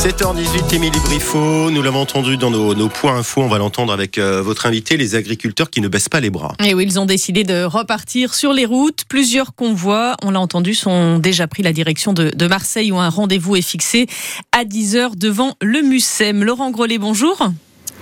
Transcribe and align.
7h18, 0.00 0.74
Émilie 0.74 0.98
Briffaut, 1.00 1.70
nous 1.70 1.82
l'avons 1.82 2.00
entendu 2.00 2.38
dans 2.38 2.50
nos, 2.50 2.88
points 2.88 3.16
info, 3.16 3.42
on 3.42 3.48
va 3.48 3.58
l'entendre 3.58 3.92
avec 3.92 4.16
euh, 4.16 4.40
votre 4.40 4.64
invité, 4.64 4.96
les 4.96 5.14
agriculteurs 5.14 5.68
qui 5.68 5.82
ne 5.82 5.88
baissent 5.88 6.08
pas 6.08 6.20
les 6.20 6.30
bras. 6.30 6.54
Et 6.64 6.72
oui, 6.72 6.84
ils 6.86 6.98
ont 6.98 7.04
décidé 7.04 7.44
de 7.44 7.64
repartir 7.64 8.32
sur 8.32 8.54
les 8.54 8.64
routes. 8.64 9.04
Plusieurs 9.10 9.54
convois, 9.54 10.16
on 10.22 10.30
l'a 10.30 10.40
entendu, 10.40 10.74
sont 10.74 11.18
déjà 11.18 11.46
pris 11.46 11.62
la 11.62 11.74
direction 11.74 12.14
de, 12.14 12.46
Marseille 12.46 12.90
où 12.92 12.98
un 12.98 13.10
rendez-vous 13.10 13.56
est 13.56 13.62
fixé 13.62 14.06
à 14.52 14.64
10h 14.64 15.18
devant 15.18 15.54
le 15.60 15.82
Mucem. 15.82 16.44
Laurent 16.44 16.70
Grelet, 16.70 16.96
bonjour. 16.96 17.50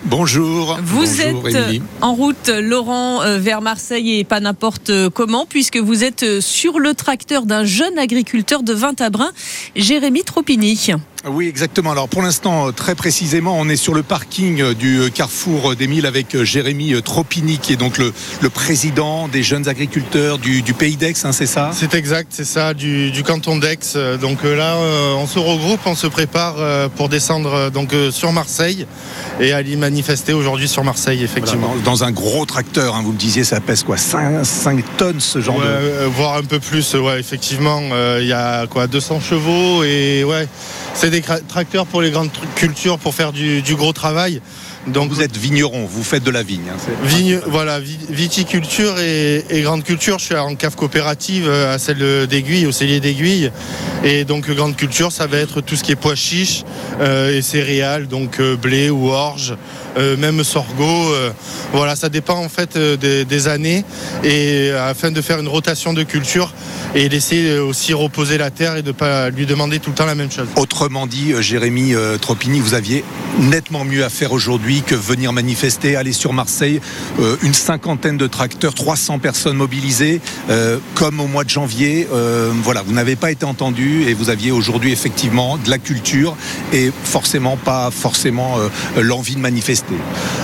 Bonjour. 0.05 0.79
Vous 0.81 1.21
êtes 1.21 1.83
en 2.01 2.15
route, 2.15 2.49
Laurent, 2.49 3.23
euh, 3.23 3.39
vers 3.39 3.61
Marseille 3.61 4.21
et 4.21 4.23
pas 4.23 4.39
n'importe 4.39 4.93
comment, 5.09 5.47
puisque 5.47 5.79
vous 5.79 6.05
êtes 6.05 6.41
sur 6.41 6.79
le 6.79 6.95
tracteur 6.95 7.45
d'un 7.45 7.65
jeune 7.65 7.99
agriculteur 7.99 8.63
de 8.63 8.73
Vintabrin, 8.73 9.33
Jérémy 9.75 10.23
Tropini. 10.23 10.93
Oui, 11.27 11.49
exactement. 11.49 11.91
Alors 11.91 12.09
pour 12.09 12.23
l'instant, 12.23 12.69
euh, 12.69 12.73
très 12.73 12.95
précisément, 12.95 13.57
on 13.59 13.69
est 13.69 13.77
sur 13.77 13.93
le 13.93 14.05
parking 14.05 14.61
euh, 14.61 14.75
du 14.75 15.01
euh, 15.01 15.09
carrefour 15.11 15.75
des 15.75 15.89
Milles 15.89 16.07
avec 16.07 16.43
Jérémy 16.45 17.03
Tropini, 17.03 17.59
qui 17.59 17.73
est 17.73 17.77
donc 17.77 17.99
le, 17.99 18.13
président 18.51 19.29
des 19.29 19.43
jeunes 19.43 19.69
agriculteurs 19.69 20.39
du, 20.39 20.63
pays 20.75 20.97
d'Aix, 20.97 21.15
hein, 21.25 21.33
c'est 21.33 21.47
ça? 21.47 21.71
C'est 21.73 21.95
exact, 21.95 22.29
c'est 22.31 22.45
ça, 22.45 22.73
du, 22.73 23.23
canton 23.25 23.57
d'Aix. 23.57 23.79
Donc 24.21 24.43
là, 24.43 24.77
on 25.17 25.27
se 25.27 25.39
regroupe, 25.39 25.81
on 25.85 25.95
se 25.95 26.07
prépare 26.07 26.91
pour 26.91 27.09
descendre 27.09 27.71
donc 27.71 27.95
sur 28.11 28.33
Marseille 28.33 28.87
et 29.41 29.53
aller 29.53 29.77
manifester 29.77 30.33
aujourd'hui 30.33 30.67
sur 30.67 30.83
Marseille, 30.83 31.23
effectivement. 31.23 31.75
dans, 31.85 32.05
un 32.05 32.11
gros 32.11 32.47
tracteur, 32.47 32.97
hein, 32.97 33.03
vous 33.05 33.13
me 33.13 33.19
disiez, 33.19 33.45
ça 33.45 33.61
pèse 33.61 33.83
quoi 33.83 33.97
5, 33.97 34.97
tonnes 34.97 35.21
ce 35.21 35.41
genre 35.41 35.61
de. 35.61 36.07
voire 36.07 36.37
un 36.37 36.45
peu 36.45 36.59
plus, 36.59 36.95
ouais, 36.95 37.21
effectivement. 37.21 37.83
Il 38.19 38.27
y 38.27 38.33
a 38.33 38.67
quoi 38.67 38.87
200 38.87 39.21
chevaux 39.21 39.85
et 39.85 40.25
ouais. 40.25 40.49
C'est 41.01 41.11
des 41.11 41.23
tracteurs 41.23 41.87
pour 41.87 42.03
les 42.03 42.11
grandes 42.11 42.33
cultures, 42.57 42.99
pour 42.99 43.15
faire 43.15 43.31
du, 43.33 43.63
gros 43.77 43.93
travail. 43.93 44.43
Donc 44.89 45.13
vous 45.13 45.21
êtes 45.21 45.37
vigneron, 45.37 45.87
vous 45.87 46.03
faites 46.03 46.25
de 46.25 46.31
la 46.33 46.43
vigne. 46.43 46.73
Hein, 46.73 47.41
voilà, 47.47 47.79
viticulture 47.79 48.99
et, 48.99 49.45
grande 49.63 49.85
culture. 49.85 50.19
Je 50.19 50.25
suis 50.25 50.35
en 50.35 50.57
cave 50.57 50.75
coopérative 50.75 51.47
euh, 51.47 51.73
à 51.73 51.79
celle 51.79 52.27
d'Aiguille, 52.27 52.67
au 52.67 52.73
cellier 52.73 52.99
d'Aiguille. 52.99 53.53
Et 54.03 54.25
donc 54.25 54.51
grande 54.51 54.75
culture, 54.75 55.13
ça 55.13 55.29
va 55.29 55.39
être 55.39 55.61
tout 55.61 55.77
ce 55.77 55.85
qui 55.85 55.93
est 55.93 55.97
pois 55.97 56.17
chiches 56.17 56.65
euh, 57.01 57.37
et 57.37 57.43
céréales, 57.43 58.09
donc 58.09 58.41
euh, 58.41 58.57
blé 58.57 58.91
ou 58.91 59.11
orge, 59.11 59.55
même 59.97 60.43
sorgho. 60.43 61.13
voilà, 61.73 61.95
ça 61.97 62.09
dépend 62.09 62.37
en 62.37 62.49
fait 62.49 62.77
des, 62.77 63.25
des, 63.25 63.49
années. 63.49 63.85
Et 64.25 64.71
afin 64.71 65.11
de 65.11 65.21
faire 65.21 65.39
une 65.39 65.49
rotation 65.49 65.93
de 65.93 66.03
culture, 66.03 66.53
et 66.95 67.09
laisser 67.09 67.59
aussi 67.59 67.93
reposer 67.93 68.39
la 68.39 68.51
terre 68.51 68.77
et 68.77 68.83
de 68.83 68.89
ne 68.89 68.93
pas 68.93 69.31
lui 69.31 69.47
demander 69.47 69.79
tout 69.79 69.91
le 69.91 69.97
temps 69.97 70.07
la 70.07 70.15
même 70.15 70.31
chose. 70.31 70.49
Autrement 70.57 71.07
dit, 71.07 71.33
euh, 71.33 71.43
Jérémy 71.43 71.95
euh, 71.95 72.19
Tropini, 72.19 72.61
vous 72.61 72.75
aviez 72.75 73.05
nettement 73.39 73.85
mieux 73.85 74.05
à 74.05 74.09
faire 74.09 74.33
aujourd'hui 74.33 74.83
que 74.83 74.95
venir 74.95 75.33
manifester, 75.33 75.97
aller 75.97 76.13
sur 76.13 76.33
Marseille, 76.33 76.81
euh, 77.21 77.37
une 77.43 77.55
cinquantaine 77.55 78.17
de 78.17 78.27
tracteurs, 78.27 78.75
300 78.75 79.19
personnes 79.19 79.57
mobilisées, 79.57 80.21
comme 80.95 81.21
au 81.21 81.27
mois 81.27 81.45
de 81.45 81.51
janvier. 81.51 82.07
voilà, 82.63 82.83
vous 82.83 82.93
n'avez 82.93 83.17
pas 83.17 83.31
été 83.31 83.45
entendu 83.45 84.05
et 84.09 84.15
vous 84.15 84.31
aviez 84.31 84.51
aujourd'hui 84.51 84.93
effectivement 84.93 85.57
de 85.59 85.71
la 85.71 85.79
culture 85.79 86.37
et 86.73 86.91
forcément 87.05 87.57
pas 87.57 87.91
forcément 87.91 88.57
l'envie 88.97 89.35
de 89.35 89.41
manifester. 89.41 89.95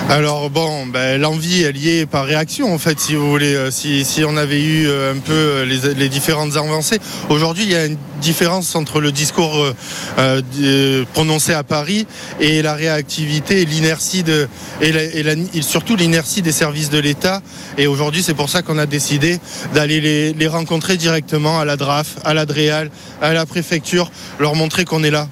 Alors 0.08 0.50
bon, 0.50 0.86
ben, 0.86 1.20
l'envie 1.20 1.62
est 1.62 1.72
liée 1.72 2.06
par 2.06 2.26
réaction 2.26 2.72
en 2.72 2.78
fait, 2.78 3.00
si 3.00 3.14
vous 3.14 3.28
voulez. 3.30 3.70
Si, 3.70 4.04
si 4.04 4.24
on 4.24 4.36
avait 4.36 4.62
eu 4.62 4.88
un 4.88 5.18
peu 5.18 5.62
les, 5.62 5.94
les 5.94 6.08
différents 6.08 6.33
avancées. 6.40 6.98
Aujourd'hui, 7.28 7.64
il 7.64 7.70
y 7.70 7.74
a 7.74 7.86
une 7.86 7.96
différence 8.24 8.74
entre 8.74 9.00
le 9.00 9.12
discours 9.12 9.58
euh, 9.58 9.74
euh, 10.18 11.04
prononcé 11.12 11.52
à 11.52 11.62
Paris 11.62 12.06
et 12.40 12.62
la 12.62 12.74
réactivité 12.74 13.60
et 13.60 13.64
l'inertie 13.66 14.22
de 14.22 14.48
et, 14.80 15.62
surtout 15.62 15.94
l'inertie 15.94 16.42
des 16.42 16.52
services 16.52 16.90
de 16.90 16.98
l'État. 16.98 17.42
Et 17.78 17.86
aujourd'hui, 17.86 18.22
c'est 18.22 18.34
pour 18.34 18.48
ça 18.48 18.62
qu'on 18.62 18.78
a 18.78 18.86
décidé 18.86 19.38
d'aller 19.74 20.32
les, 20.32 20.48
rencontrer 20.48 20.96
directement 20.96 21.58
à 21.58 21.64
la 21.64 21.76
DRAF, 21.76 22.16
à 22.24 22.32
l'Adréal, 22.32 22.90
à 23.20 23.32
la 23.32 23.44
préfecture, 23.46 24.10
leur 24.38 24.54
montrer 24.54 24.84
qu'on 24.84 25.02
est 25.02 25.10
là. 25.10 25.28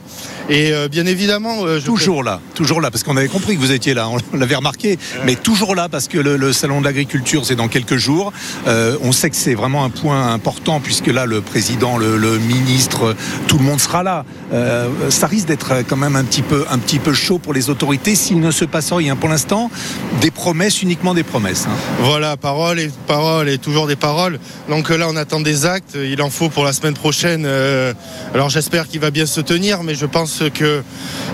Et 0.49 0.73
euh, 0.73 0.89
bien 0.89 1.07
évidemment, 1.07 1.65
euh, 1.65 1.81
toujours 1.81 2.25
là, 2.25 2.41
toujours 2.55 2.81
là, 2.81 2.91
parce 2.91 3.05
qu'on 3.05 3.17
avait 3.17 3.29
compris 3.29 3.55
que 3.55 3.61
vous 3.61 3.73
étiez 3.73 3.95
là, 3.95 4.09
on 4.09 4.19
l'avait 4.37 4.57
remarqué, 4.57 4.99
mais 5.25 5.37
toujours 5.37 5.75
là 5.75 5.89
parce 5.89 6.09
que 6.09 6.19
le, 6.19 6.53
salon 6.53 6.81
de 6.81 6.85
l'agriculture 6.85 7.47
c'est 7.47 7.55
dans 7.55 7.69
quelques 7.69 7.97
jours. 7.97 8.33
Euh, 8.67 8.97
on 9.03 9.13
sait 9.13 9.31
que 9.31 9.37
c'est 9.37 9.55
vraiment 9.55 9.85
un 9.85 9.91
point 9.91 10.33
important 10.33 10.81
puisque 10.81 11.07
là 11.07 11.27
le 11.27 11.41
président, 11.41 11.97
le, 11.97 12.39
ministre, 12.39 12.82
tout 12.89 13.59
le 13.59 13.65
monde 13.65 13.81
sera 13.81 14.03
là. 14.03 14.25
ça 15.09 15.27
risque 15.27 15.47
d'être 15.47 15.83
quand 15.89 15.97
même 15.97 16.17
un 16.17 16.25
petit 16.25 16.43
peu, 16.43 16.65
un 16.71 16.79
petit 16.79 16.99
peu 16.99 17.13
chaud 17.13 17.39
pour 17.39 17.53
les 17.53 17.71
autorités 17.71 18.15
s'il 18.15 18.41
ne 18.41 18.51
se 18.51 18.65
passe 18.65 18.93
rien. 18.93 19.17
Pour 19.17 19.29
l'instant, 19.29 19.71
des 20.21 20.31
promesses, 20.31 20.83
uniquement 20.83 21.15
des 21.15 21.23
promesses. 21.23 21.67
Hein. 21.69 21.77
Voilà, 22.01 22.37
parole 22.37 22.79
et 22.81 22.91
parole 23.07 23.49
et 23.49 23.59
toujours 23.59 23.87
des 23.87 23.97
paroles. 23.97 24.39
Donc 24.69 24.91
là, 24.91 25.07
on 25.09 25.17
attend 25.17 25.41
des 25.41 25.67
actes. 25.67 25.97
Il 25.97 26.23
en 26.23 26.31
faut 26.31 26.49
pour 26.49 26.65
la 26.65 26.73
semaine 26.73 26.95
prochaine. 26.95 27.47
alors 28.35 28.49
j'espère 28.49 28.89
qu'il 28.89 29.01
va 29.01 29.11
bien 29.11 29.27
se 29.27 29.41
tenir, 29.41 29.83
mais 29.83 29.95
je 29.95 30.07
pense 30.07 30.43
que 30.55 30.83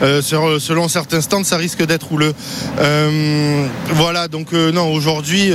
euh, 0.03 0.22
selon 0.22 0.88
certains 0.88 1.20
stands, 1.20 1.44
ça 1.44 1.56
risque 1.56 1.84
d'être 1.84 2.12
houleux. 2.12 2.34
Euh, 2.78 3.66
voilà, 3.92 4.28
donc 4.28 4.53
euh, 4.53 4.72
non, 4.72 4.92
aujourd'hui, 4.92 5.53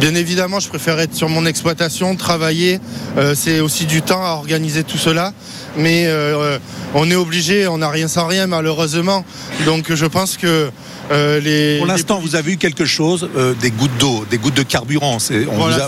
bien 0.00 0.14
évidemment, 0.14 0.60
je 0.60 0.68
préfère 0.68 0.98
être 1.00 1.14
sur 1.14 1.28
mon 1.28 1.46
exploitation, 1.46 2.16
travailler. 2.16 2.80
c'est 3.34 3.60
aussi 3.60 3.86
du 3.86 4.02
temps 4.02 4.24
à 4.24 4.30
organiser 4.30 4.84
tout 4.84 4.89
cela. 4.98 5.32
Mais 5.76 6.08
on 6.94 7.10
est 7.10 7.16
obligé, 7.16 7.68
on 7.68 7.78
n'a 7.78 7.90
rien 7.90 8.08
sans 8.08 8.26
rien, 8.26 8.46
malheureusement. 8.46 9.24
Donc 9.64 9.94
je 9.94 10.06
pense 10.06 10.36
que 10.36 10.70
euh, 11.10 11.78
Pour 11.78 11.86
l'instant, 11.86 12.20
vous 12.20 12.36
avez 12.36 12.52
eu 12.52 12.56
quelque 12.56 12.84
chose, 12.84 13.28
euh, 13.36 13.54
des 13.54 13.70
gouttes 13.70 13.96
d'eau, 13.98 14.24
des 14.30 14.38
gouttes 14.38 14.54
de 14.54 14.62
carburant. 14.62 15.18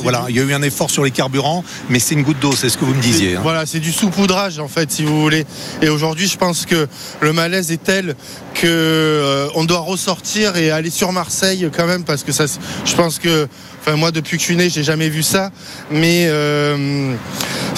voilà, 0.02 0.26
il 0.28 0.36
y 0.36 0.40
a 0.40 0.42
eu 0.42 0.52
un 0.52 0.62
effort 0.62 0.90
sur 0.90 1.04
les 1.04 1.12
carburants, 1.12 1.64
mais 1.88 2.00
c'est 2.00 2.14
une 2.14 2.22
goutte 2.22 2.40
d'eau, 2.40 2.52
c'est 2.52 2.68
ce 2.68 2.76
que 2.76 2.84
vous 2.84 2.94
me 2.94 3.00
disiez. 3.00 3.36
Hein. 3.36 3.40
Voilà, 3.42 3.64
c'est 3.64 3.78
du 3.78 3.92
saupoudrage 3.92 4.58
en 4.58 4.68
fait, 4.68 4.90
si 4.90 5.04
vous 5.04 5.20
voulez. 5.20 5.44
Et 5.80 5.88
aujourd'hui, 5.88 6.26
je 6.26 6.36
pense 6.36 6.66
que 6.66 6.88
le 7.20 7.32
malaise 7.32 7.70
est 7.70 7.82
tel 7.82 8.16
que 8.54 8.66
euh, 8.66 9.48
on 9.54 9.64
doit 9.64 9.80
ressortir 9.80 10.56
et 10.56 10.70
aller 10.70 10.90
sur 10.90 11.12
Marseille 11.12 11.68
quand 11.74 11.86
même, 11.86 12.02
parce 12.04 12.24
que 12.24 12.32
ça, 12.32 12.46
je 12.84 12.94
pense 12.94 13.20
que, 13.20 13.46
enfin 13.80 13.96
moi, 13.96 14.10
depuis 14.10 14.38
que 14.38 14.40
je 14.40 14.46
suis 14.46 14.56
né, 14.56 14.70
j'ai 14.70 14.82
jamais 14.82 15.08
vu 15.08 15.22
ça, 15.22 15.50
mais 15.90 16.28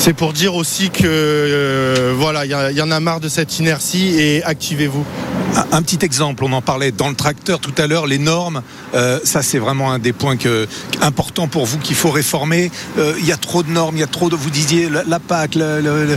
c'est 0.05 0.13
pour 0.13 0.35
dire 0.35 0.55
aussi 0.55 0.91
que 0.91 2.13
voilà, 2.19 2.45
il 2.45 2.51
y, 2.77 2.83
en 2.83 2.91
a 2.91 3.01
marre 3.01 3.21
de 3.21 3.29
cette 3.31 3.59
inertie 3.59 4.21
et 4.21 4.45
activez-vous. 4.45 5.03
Un, 5.73 5.83
petit 5.83 6.05
exemple, 6.05 6.43
on 6.45 6.53
en 6.53 6.63
parlait 6.63 6.91
dans 6.91 7.09
le 7.09 7.15
tracteur 7.15 7.61
tout 7.61 7.75
à 7.79 7.87
l'heure, 7.87 8.07
les 8.07 8.19
normes, 8.19 8.63
euh, 8.95 9.21
ça 9.23 9.43
c'est 9.43 9.59
vraiment 9.59 9.93
un 9.93 10.01
des 10.01 10.13
points 10.13 10.37
que, 10.37 10.67
importants 11.01 11.47
pour 11.47 11.65
vous 11.65 11.79
qu'il 11.79 11.95
faut 11.95 12.11
réformer. 12.11 12.73
Euh, 12.99 13.15
il 13.19 13.27
y 13.27 13.33
a 13.33 13.37
trop 13.37 13.63
de 13.63 13.71
normes, 13.71 13.97
il 13.97 14.01
y 14.01 14.05
a 14.05 14.09
trop 14.09 14.31
de, 14.31 14.37
vous 14.37 14.51
disiez, 14.51 14.89
la, 14.89 15.21
PAC, 15.21 15.57
euh, 15.57 16.17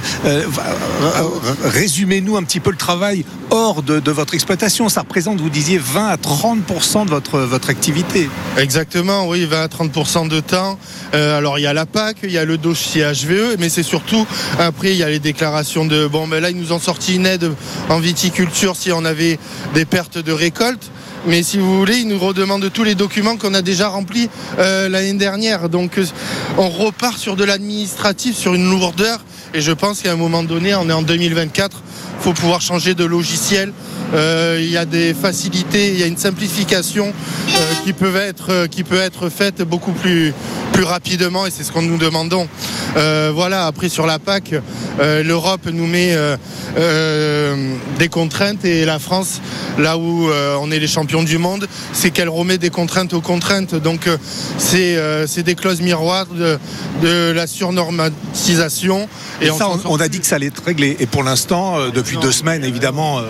résumez-nous 1.63 2.35
un 2.35 2.43
petit 2.43 2.59
peu 2.59 2.71
le 2.71 2.77
travail 2.77 3.25
hors 3.51 3.83
de, 3.83 4.11
votre 4.11 4.33
exploitation. 4.33 4.89
Ça 4.89 5.01
représente, 5.01 5.39
vous 5.39 5.49
disiez, 5.49 5.77
20 5.77 6.07
à 6.07 6.15
30% 6.15 7.05
de 7.05 7.09
votre, 7.09 7.39
votre 7.39 7.69
activité. 7.69 8.29
Exactement, 8.57 9.27
oui, 9.27 9.45
20 9.45 9.61
à 9.61 9.67
30% 9.67 10.29
de 10.29 10.39
temps. 10.39 10.79
alors 11.13 11.59
il 11.59 11.61
y 11.61 11.67
a 11.67 11.73
la 11.73 11.85
PAC, 11.85 12.17
il 12.23 12.31
y 12.31 12.39
a 12.39 12.45
le 12.45 12.57
dossier 12.57 13.03
HVE, 13.03 13.57
mais 13.59 13.69
c'est 13.69 13.83
surtout, 13.83 14.25
après 14.57 14.91
il 14.91 14.97
y 14.97 15.03
a 15.03 15.09
les 15.09 15.19
déclarations 15.19 15.85
de, 15.85 16.07
bon 16.07 16.27
ben 16.27 16.41
là 16.41 16.49
ils 16.49 16.57
nous 16.57 16.71
ont 16.71 16.79
sorti 16.79 17.15
une 17.15 17.25
aide 17.25 17.51
en 17.89 17.99
viticulture 17.99 18.75
si 18.75 18.91
on 18.91 19.05
avait 19.05 19.26
des, 19.73 19.85
pertes 19.85 20.17
de 20.17 20.31
récolte. 20.31 20.91
Mais 21.25 21.43
si 21.43 21.57
vous 21.57 21.77
voulez, 21.77 21.97
ils 21.97 22.07
nous 22.07 22.19
redemandent 22.19 22.71
tous 22.71 22.83
les 22.83 22.95
documents 22.95 23.35
qu'on 23.35 23.53
a 23.53 23.61
déjà 23.61 23.89
remplis 23.89 24.29
euh, 24.59 24.88
l'année 24.88 25.13
dernière. 25.13 25.67
Donc 25.67 25.97
euh, 25.97 26.05
on 26.57 26.69
repart 26.69 27.17
sur 27.17 27.35
de 27.35 27.43
l'administratif, 27.43 28.38
sur 28.38 28.53
une 28.53 28.69
lourdeur. 28.69 29.19
Et 29.53 29.61
je 29.61 29.71
pense 29.71 30.01
qu'à 30.01 30.11
un 30.11 30.15
moment 30.15 30.43
donné, 30.43 30.75
on 30.75 30.89
est 30.89 30.93
en 30.93 31.01
2024, 31.01 31.81
il 32.19 32.23
faut 32.23 32.33
pouvoir 32.33 32.61
changer 32.61 32.93
de 32.93 33.03
logiciel. 33.03 33.73
Euh, 34.13 34.57
il 34.59 34.69
y 34.69 34.77
a 34.77 34.86
des 34.86 35.13
facilités, 35.13 35.89
il 35.89 36.00
y 36.00 36.04
a 36.04 36.07
une 36.07 36.18
simplification 36.18 37.13
qui, 37.83 37.94
peut 37.94 38.15
être, 38.15 38.68
qui 38.68 38.83
peut 38.83 39.00
être 39.00 39.30
faite 39.30 39.62
beaucoup 39.62 39.92
plus, 39.92 40.33
plus 40.74 40.83
rapidement 40.83 41.45
et 41.45 41.51
c'est 41.51 41.63
ce 41.63 41.71
qu'on 41.71 41.81
nous 41.81 41.98
demandons. 41.98 42.48
voilà, 42.95 43.65
après 43.65 43.89
sur 43.89 44.06
la 44.06 44.19
PAC, 44.19 44.54
l'Europe 45.00 45.68
nous 45.71 45.88
met 45.88 46.15
des 47.98 48.09
contraintes 48.09 48.65
et 48.65 48.86
la 48.86 49.00
France, 49.00 49.42
là 49.77 49.98
où 49.98 50.30
euh, 50.30 50.57
on 50.60 50.71
est 50.71 50.80
les 50.80 50.88
champions 50.88 51.24
du 51.24 51.38
monde, 51.38 51.68
c'est 51.94 52.12
qu'elle 52.12 52.30
remet 52.30 52.57
des 52.57 52.69
contraintes 52.69 53.13
aux 53.13 53.21
contraintes. 53.21 53.75
Donc 53.75 54.07
euh, 54.07 54.18
euh, 54.75 55.25
c'est 55.27 55.44
des 55.44 55.56
clauses 55.56 55.81
miroirs 55.81 56.27
de, 56.27 56.57
la 57.31 57.48
surnormatisation. 57.48 59.07
Et, 59.42 59.48
ça, 59.48 59.69
on, 59.86 60.00
a 60.00 60.07
dit 60.07 60.19
que 60.19 60.25
ça 60.25 60.36
allait 60.36 60.48
être 60.48 60.63
réglé. 60.65 60.98
Et 61.00 61.06
pour 61.06 61.24
l'instant, 61.24 61.89
depuis 61.94 62.18
deux 62.18 62.31
semaines, 62.31 62.63
évidemment. 62.63 63.21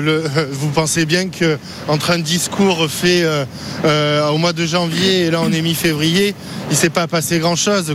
vous 0.52 0.68
pensez 0.70 1.06
bien 1.06 1.28
qu'entre 1.28 2.10
un 2.10 2.18
discours 2.18 2.88
fait 2.90 3.24
au 3.84 4.38
mois 4.38 4.52
de 4.52 4.66
janvier 4.66 5.22
et 5.22 5.30
là 5.30 5.40
on 5.42 5.52
est 5.52 5.62
mi-février, 5.62 6.34
il 6.68 6.72
ne 6.72 6.76
s'est 6.76 6.90
pas 6.90 7.06
passé 7.06 7.38
grand-chose. 7.38 7.94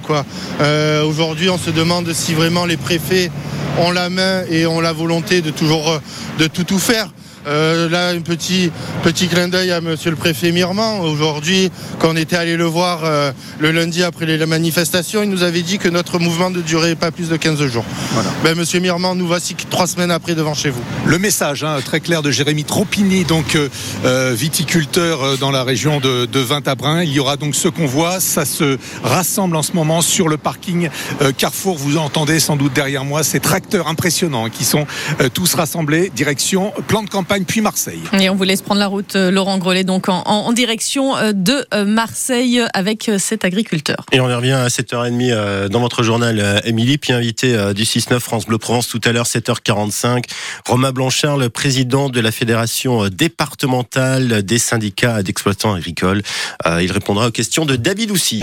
Aujourd'hui, 1.05 1.49
on 1.49 1.57
se 1.57 1.69
demande 1.69 2.11
si 2.13 2.33
vraiment 2.33 2.65
les 2.65 2.77
préfets 2.77 3.31
ont 3.79 3.91
la 3.91 4.09
main 4.09 4.43
et 4.49 4.65
ont 4.65 4.81
la 4.81 4.93
volonté 4.93 5.41
de 5.41 5.51
toujours 5.51 5.99
tout 6.47 6.79
faire. 6.79 7.09
Euh, 7.47 7.89
là, 7.89 8.09
un 8.09 8.21
petit, 8.21 8.71
petit 9.03 9.27
clin 9.27 9.47
d'œil 9.47 9.71
à 9.71 9.81
monsieur 9.81 10.11
le 10.11 10.15
préfet 10.15 10.51
Mirman. 10.51 11.01
Aujourd'hui, 11.01 11.71
quand 11.99 12.11
on 12.11 12.15
était 12.15 12.35
allé 12.35 12.55
le 12.55 12.65
voir 12.65 13.01
euh, 13.03 13.31
le 13.59 13.71
lundi 13.71 14.03
après 14.03 14.25
les 14.25 14.45
manifestations, 14.45 15.23
il 15.23 15.29
nous 15.29 15.43
avait 15.43 15.63
dit 15.63 15.79
que 15.79 15.89
notre 15.89 16.19
mouvement 16.19 16.49
ne 16.49 16.61
durait 16.61 16.95
pas 16.95 17.11
plus 17.11 17.29
de 17.29 17.37
15 17.37 17.65
jours. 17.67 17.85
Voilà. 18.11 18.29
Ben, 18.43 18.55
monsieur 18.55 18.79
Mirman, 18.79 19.15
nous 19.15 19.27
voici 19.27 19.55
trois 19.69 19.87
semaines 19.87 20.11
après 20.11 20.35
devant 20.35 20.53
chez 20.53 20.69
vous. 20.69 20.81
Le 21.05 21.17
message 21.17 21.63
hein, 21.63 21.79
très 21.83 21.99
clair 21.99 22.21
de 22.21 22.29
Jérémy 22.29 22.63
Tropini, 22.63 23.23
donc 23.23 23.55
euh, 23.55 24.35
viticulteur 24.35 25.37
dans 25.39 25.51
la 25.51 25.63
région 25.63 25.99
de, 25.99 26.25
de 26.25 26.39
Vintabrin. 26.39 27.03
Il 27.03 27.11
y 27.11 27.19
aura 27.19 27.37
donc 27.37 27.55
ce 27.55 27.67
convoi. 27.67 28.19
Ça 28.19 28.45
se 28.45 28.77
rassemble 29.03 29.55
en 29.55 29.63
ce 29.63 29.73
moment 29.73 30.01
sur 30.01 30.27
le 30.27 30.37
parking 30.37 30.89
Carrefour. 31.37 31.77
Vous 31.77 31.97
entendez 31.97 32.39
sans 32.39 32.55
doute 32.55 32.73
derrière 32.73 33.03
moi 33.03 33.23
ces 33.23 33.39
tracteurs 33.39 33.87
impressionnants 33.87 34.49
qui 34.49 34.63
sont 34.63 34.85
tous 35.33 35.53
rassemblés 35.55 36.11
direction 36.13 36.73
plan 36.87 37.03
de 37.03 37.09
campagne 37.09 37.30
puis 37.39 37.61
Marseille. 37.61 38.01
Et 38.19 38.29
on 38.29 38.35
vous 38.35 38.43
laisse 38.43 38.61
prendre 38.61 38.79
la 38.79 38.87
route, 38.87 39.15
euh, 39.15 39.31
Laurent 39.31 39.57
Grelet, 39.57 39.83
donc 39.83 40.09
en, 40.09 40.51
direction 40.51 41.15
euh, 41.15 41.31
de 41.33 41.65
euh, 41.73 41.85
Marseille 41.85 42.61
avec 42.73 43.09
cet 43.17 43.45
agriculteur. 43.45 44.05
Et 44.11 44.19
on 44.19 44.29
y 44.29 44.33
revient 44.33 44.51
à 44.51 44.67
7h30 44.67 45.67
dans 45.69 45.79
votre 45.79 46.03
journal, 46.03 46.61
Émilie, 46.65 46.97
puis 46.97 47.13
invité 47.13 47.73
du 47.73 47.83
6-9 47.83 48.19
France 48.19 48.45
Bleu 48.45 48.57
Provence 48.57 48.87
tout 48.87 49.01
à 49.05 49.11
l'heure, 49.11 49.25
7h45. 49.25 50.25
Romain 50.67 50.91
Blanchard, 50.91 51.37
le 51.37 51.49
président 51.49 52.09
de 52.09 52.19
la 52.19 52.31
Fédération 52.31 53.07
départementale 53.07 54.43
des 54.43 54.57
syndicats 54.57 55.23
d'exploitants 55.23 55.73
agricoles. 55.73 56.21
Il 56.81 56.91
répondra 56.91 57.27
aux 57.27 57.31
questions 57.31 57.65
de 57.65 57.75
David 57.75 58.11
Oussy. 58.11 58.39